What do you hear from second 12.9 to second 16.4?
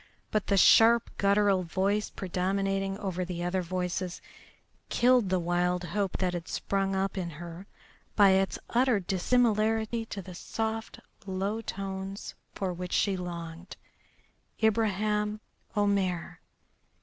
she longed. Ibraheim Omair!